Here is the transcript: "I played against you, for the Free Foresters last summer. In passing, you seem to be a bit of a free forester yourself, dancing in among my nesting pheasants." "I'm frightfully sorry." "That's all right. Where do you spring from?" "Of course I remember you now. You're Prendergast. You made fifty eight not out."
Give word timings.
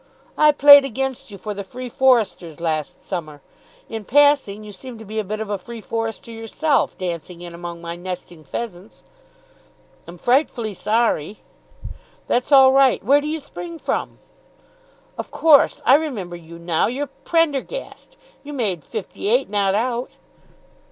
"I 0.35 0.51
played 0.51 0.83
against 0.83 1.29
you, 1.29 1.37
for 1.37 1.53
the 1.53 1.63
Free 1.63 1.87
Foresters 1.87 2.59
last 2.59 3.05
summer. 3.05 3.39
In 3.87 4.03
passing, 4.03 4.63
you 4.63 4.71
seem 4.71 4.97
to 4.97 5.05
be 5.05 5.19
a 5.19 5.23
bit 5.23 5.39
of 5.39 5.51
a 5.51 5.59
free 5.59 5.79
forester 5.79 6.31
yourself, 6.31 6.97
dancing 6.97 7.43
in 7.43 7.53
among 7.53 7.81
my 7.81 7.95
nesting 7.95 8.43
pheasants." 8.43 9.03
"I'm 10.07 10.17
frightfully 10.17 10.73
sorry." 10.73 11.41
"That's 12.25 12.51
all 12.51 12.71
right. 12.71 13.03
Where 13.03 13.21
do 13.21 13.27
you 13.27 13.39
spring 13.39 13.77
from?" 13.77 14.17
"Of 15.19 15.29
course 15.29 15.83
I 15.85 15.93
remember 15.93 16.35
you 16.35 16.57
now. 16.57 16.87
You're 16.87 17.05
Prendergast. 17.23 18.17
You 18.41 18.53
made 18.53 18.83
fifty 18.83 19.29
eight 19.29 19.51
not 19.51 19.75
out." 19.75 20.17